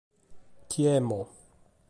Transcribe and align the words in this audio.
Chi 0.69 0.81
emmo. 0.95 1.21